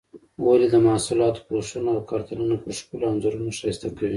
[0.45, 4.09] ولې د محصولاتو پوښونه او کارتنونه په ښکلو انځورونو ښایسته کوي؟